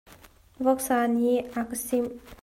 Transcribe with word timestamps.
Voksa 0.65 0.97
nih 1.15 1.45
a 1.59 1.61
ka 1.69 1.75
simh. 1.85 2.11